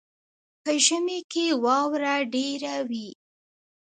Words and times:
په 0.63 0.71
ژمي 0.85 1.19
کې 1.31 1.45
واوره 1.63 2.15
ډیره 2.33 2.75
وي. 2.89 3.09